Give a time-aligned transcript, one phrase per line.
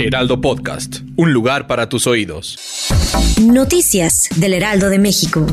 [0.00, 2.56] Heraldo Podcast, un lugar para tus oídos.
[3.42, 5.44] Noticias del Heraldo de México.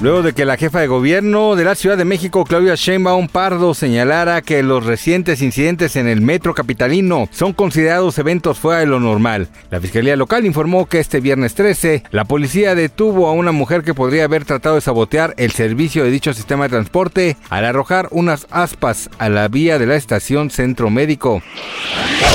[0.00, 3.74] Luego de que la jefa de gobierno de la Ciudad de México, Claudia Sheinbaum Pardo,
[3.74, 9.00] señalara que los recientes incidentes en el metro capitalino son considerados eventos fuera de lo
[9.00, 9.48] normal.
[9.72, 13.92] La Fiscalía Local informó que este viernes 13, la policía detuvo a una mujer que
[13.92, 18.46] podría haber tratado de sabotear el servicio de dicho sistema de transporte al arrojar unas
[18.50, 21.42] aspas a la vía de la estación Centro Médico.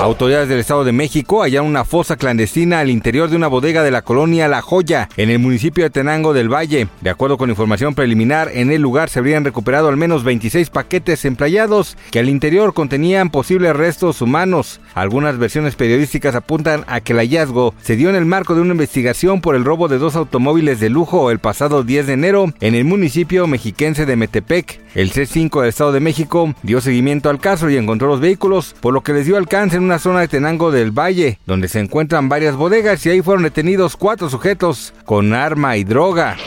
[0.04, 3.92] Autoridades del Estado de México hallaron una fosa clandestina al interior de una bodega de
[3.92, 6.90] la colonia La Joya, en el municipio de Tenango del Valle.
[7.00, 11.24] De acuerdo con información preliminar, en el lugar se habrían recuperado al menos 26 paquetes
[11.24, 14.82] emplayados que al interior contenían posibles restos humanos.
[14.94, 18.74] Algunas versiones periodísticas apuntan a que el hallazgo se dio en el marco de una
[18.74, 22.76] investigación por el robo de dos automóviles de lujo el pasado 10 de enero en
[22.76, 24.82] el municipio mexiquense de Metepec.
[24.96, 28.94] El C5 del Estado de México dio seguimiento al caso y encontró los vehículos, por
[28.94, 32.30] lo que les dio alcance en una zona de Tenango del Valle, donde se encuentran
[32.30, 36.38] varias bodegas y ahí fueron detenidos cuatro sujetos con arma y droga.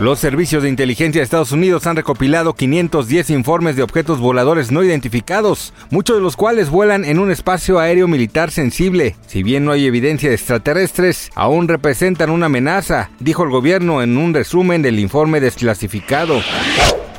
[0.00, 4.82] Los servicios de inteligencia de Estados Unidos han recopilado 510 informes de objetos voladores no
[4.82, 9.14] identificados, muchos de los cuales vuelan en un espacio aéreo militar sensible.
[9.26, 14.16] Si bien no hay evidencia de extraterrestres, aún representan una amenaza, dijo el gobierno en
[14.16, 16.40] un resumen del informe desclasificado.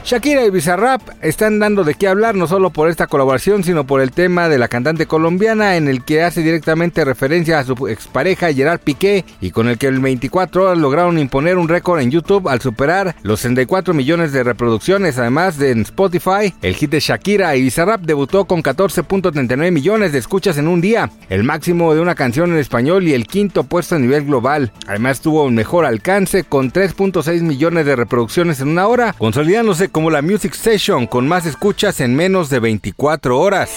[0.05, 4.01] Shakira y Bizarrap están dando de qué hablar no solo por esta colaboración, sino por
[4.01, 8.53] el tema de la cantante colombiana en el que hace directamente referencia a su expareja
[8.53, 12.47] Gerard Piqué y con el que el 24 horas lograron imponer un récord en YouTube
[12.49, 15.17] al superar los 64 millones de reproducciones.
[15.17, 20.19] Además de en Spotify, el hit de Shakira y Bizarrap debutó con 14.39 millones de
[20.19, 23.95] escuchas en un día, el máximo de una canción en español y el quinto puesto
[23.95, 24.71] a nivel global.
[24.85, 30.11] Además tuvo un mejor alcance con 3.6 millones de reproducciones en una hora, consolidándose como
[30.11, 33.69] la Music Station con más escuchas en menos de 24 horas.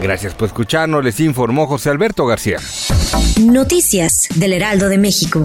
[0.00, 2.56] Gracias por escucharnos, les informó José Alberto García.
[3.38, 5.44] Noticias del Heraldo de México.